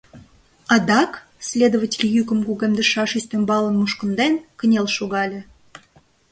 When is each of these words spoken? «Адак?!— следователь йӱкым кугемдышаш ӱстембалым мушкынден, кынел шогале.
«Адак?!— 0.75 1.11
следователь 1.49 2.07
йӱкым 2.15 2.39
кугемдышаш 2.47 3.11
ӱстембалым 3.19 3.75
мушкынден, 3.79 4.33
кынел 4.59 4.87
шогале. 4.95 5.41